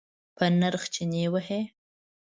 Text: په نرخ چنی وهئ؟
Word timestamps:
په 0.37 0.45
نرخ 0.59 0.83
چنی 0.93 1.21
وهئ؟ 1.33 1.61